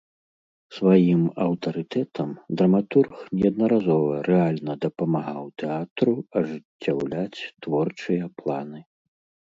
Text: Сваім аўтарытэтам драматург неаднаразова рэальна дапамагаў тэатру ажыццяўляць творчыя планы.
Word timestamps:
Сваім 0.75 1.19
аўтарытэтам 1.45 2.29
драматург 2.61 3.11
неаднаразова 3.41 4.13
рэальна 4.29 4.73
дапамагаў 4.87 5.43
тэатру 5.65 6.13
ажыццяўляць 6.43 7.39
творчыя 7.67 8.25
планы. 8.41 8.79